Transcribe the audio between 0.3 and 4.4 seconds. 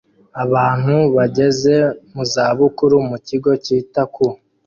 Abantu bageze mu zabukuru mu kigo cyita ku